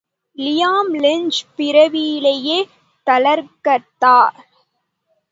[0.37, 2.57] Liam lynch பிறவியிலேயே
[3.07, 4.15] தளகர்த்தா.